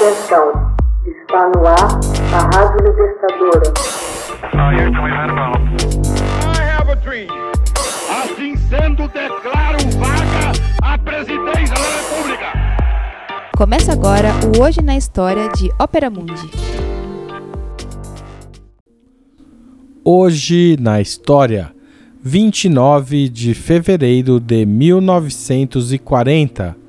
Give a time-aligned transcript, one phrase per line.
[0.00, 0.48] Atenção,
[1.04, 2.00] está no ar
[2.32, 3.68] a Rádio Libertadora.
[8.08, 10.52] Assim sendo, declaro vaga
[10.82, 12.46] a presidência da República.
[13.54, 16.50] Começa agora o Hoje na História de Ópera Mundi.
[20.02, 21.74] Hoje na História,
[22.22, 26.80] 29 de fevereiro de 1940.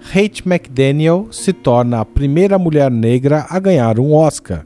[0.00, 4.64] Kate McDaniel se torna a primeira mulher negra a ganhar um Oscar.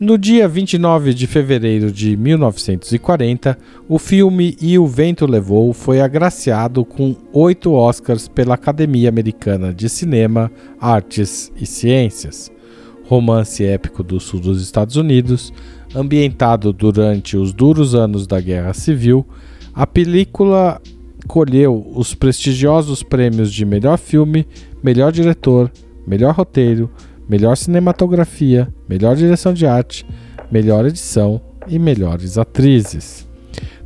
[0.00, 6.84] No dia 29 de fevereiro de 1940, o filme E o Vento Levou foi agraciado
[6.84, 12.48] com oito Oscars pela Academia Americana de Cinema, Artes e Ciências.
[13.06, 15.52] Romance épico do sul dos Estados Unidos,
[15.94, 19.26] ambientado durante os duros anos da Guerra Civil,
[19.74, 20.80] a película
[21.26, 24.46] colheu os prestigiosos prêmios de melhor filme,
[24.82, 25.70] melhor diretor,
[26.06, 26.90] melhor roteiro,
[27.28, 30.06] melhor cinematografia, melhor direção de arte,
[30.50, 33.26] melhor edição e melhores atrizes.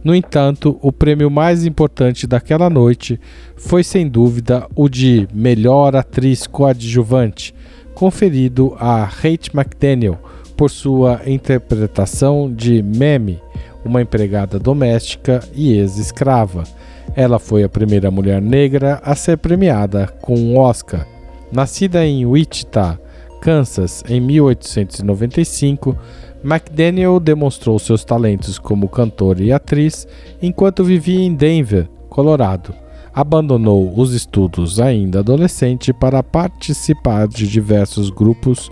[0.05, 3.21] No entanto, o prêmio mais importante daquela noite
[3.57, 7.55] foi sem dúvida o de melhor atriz coadjuvante,
[7.95, 10.19] conferido a Kate McDaniel
[10.57, 13.41] por sua interpretação de Meme,
[13.85, 16.65] uma empregada doméstica e ex-escrava
[17.15, 21.07] ela foi a primeira mulher negra a ser premiada com um Oscar.
[21.53, 22.99] Nascida em Wichita,
[23.41, 25.97] Kansas, em 1895,
[26.45, 30.07] McDaniel demonstrou seus talentos como cantora e atriz
[30.41, 32.75] enquanto vivia em Denver, Colorado.
[33.15, 38.71] Abandonou os estudos ainda adolescente para participar de diversos grupos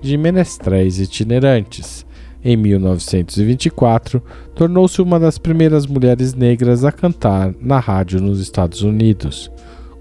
[0.00, 2.06] de menestréis itinerantes.
[2.42, 4.22] Em 1924,
[4.54, 9.50] tornou-se uma das primeiras mulheres negras a cantar na rádio nos Estados Unidos.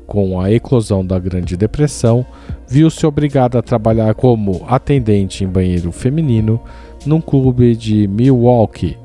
[0.08, 2.26] Com a eclosão da Grande Depressão,
[2.68, 6.60] viu-se obrigada a trabalhar como atendente em banheiro feminino
[7.06, 8.98] num clube de Milwaukee.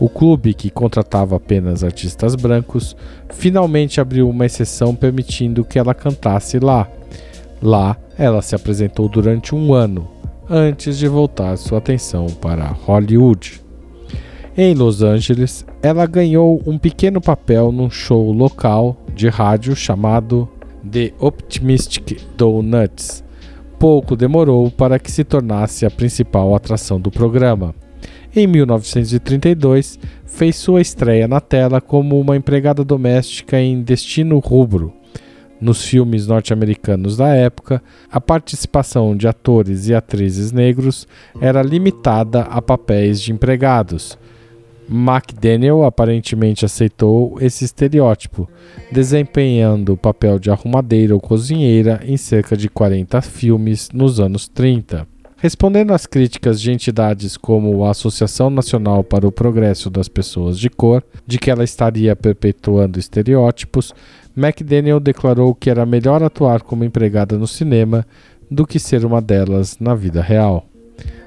[0.00, 2.96] O clube, que contratava apenas artistas brancos,
[3.30, 6.88] finalmente abriu uma exceção permitindo que ela cantasse lá.
[7.62, 10.08] Lá, ela se apresentou durante um ano,
[10.54, 13.62] antes de voltar sua atenção para Hollywood.
[14.54, 20.46] Em Los Angeles, ela ganhou um pequeno papel num show local de rádio chamado
[20.88, 23.24] The Optimistic Donuts.
[23.78, 27.74] Pouco demorou para que se tornasse a principal atração do programa.
[28.36, 34.92] Em 1932, fez sua estreia na tela como uma empregada doméstica em Destino Rubro,
[35.62, 37.80] nos filmes norte-americanos da época,
[38.10, 41.06] a participação de atores e atrizes negros
[41.40, 44.18] era limitada a papéis de empregados.
[44.90, 48.48] McDaniel aparentemente aceitou esse estereótipo,
[48.90, 55.11] desempenhando o papel de arrumadeira ou cozinheira em cerca de 40 filmes nos anos 30.
[55.42, 60.70] Respondendo às críticas de entidades como a Associação Nacional para o Progresso das Pessoas de
[60.70, 63.92] Cor, de que ela estaria perpetuando estereótipos,
[64.36, 68.06] McDaniel declarou que era melhor atuar como empregada no cinema
[68.48, 70.64] do que ser uma delas na vida real.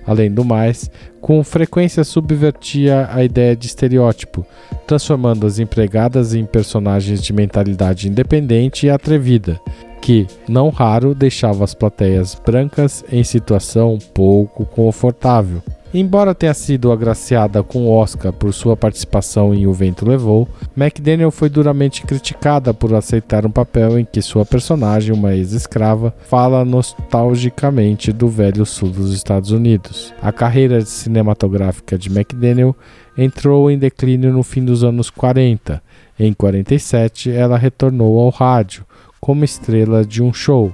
[0.08, 0.90] Além do mais,
[1.20, 4.46] com frequência subvertia a ideia de estereótipo,
[4.88, 9.60] transformando as empregadas em personagens de mentalidade independente e atrevida,
[10.06, 15.64] que, não raro, deixava as plateias brancas em situação pouco confortável.
[15.92, 21.32] Embora tenha sido agraciada com o Oscar por sua participação em O Vento Levou, McDaniel
[21.32, 28.12] foi duramente criticada por aceitar um papel em que sua personagem, uma ex-escrava, fala nostalgicamente
[28.12, 30.14] do velho sul dos Estados Unidos.
[30.22, 32.76] A carreira cinematográfica de McDaniel
[33.18, 35.82] entrou em declínio no fim dos anos 40.
[36.20, 38.86] Em 47, ela retornou ao rádio
[39.26, 40.72] como estrela de um show.